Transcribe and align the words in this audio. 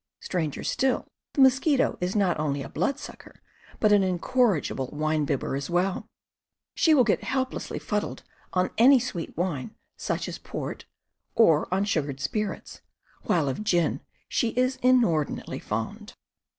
Stranger 0.19 0.63
still, 0.63 1.05
the 1.33 1.41
mosquito 1.41 1.95
is 2.01 2.15
not 2.15 2.39
only 2.39 2.63
a 2.63 2.69
bloodsucker 2.69 3.39
but 3.79 3.91
an 3.91 4.01
incorrigible 4.01 4.87
wine 4.87 5.25
bibber 5.25 5.55
as 5.55 5.69
well— 5.69 6.07
she 6.73 6.95
will 6.95 7.03
get 7.03 7.23
helplessly 7.23 7.77
fuddled 7.77 8.23
on 8.53 8.71
any 8.79 8.97
sweet 8.99 9.37
wine, 9.37 9.75
such 9.97 10.27
as 10.27 10.39
port, 10.39 10.85
or 11.35 11.71
on 11.71 11.85
sugared 11.85 12.19
spirits, 12.19 12.81
while 13.25 13.47
of 13.47 13.63
gin 13.63 14.01
she 14.27 14.47
is 14.57 14.77
inordinately 14.81 15.59
fond. 15.59 16.15